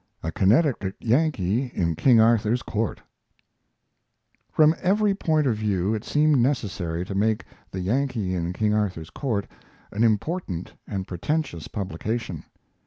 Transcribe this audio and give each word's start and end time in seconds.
"A 0.23 0.31
CONNECTICUT 0.31 0.95
YANKEE 0.99 1.73
IN 1.75 1.95
KING 1.95 2.19
ARTHUR'S 2.19 2.63
COURT" 2.63 3.03
From 4.51 4.73
every 4.81 5.13
point 5.13 5.45
of 5.45 5.57
view 5.57 5.93
it 5.93 6.03
seemed 6.03 6.39
necessary 6.39 7.05
to 7.05 7.13
make 7.13 7.45
the 7.69 7.81
'Yankee 7.81 8.33
in 8.33 8.51
King 8.51 8.73
Arthur's 8.73 9.11
Court' 9.11 9.45
an 9.91 10.03
important 10.03 10.73
and 10.87 11.07
pretentious 11.07 11.67
publication. 11.67 12.45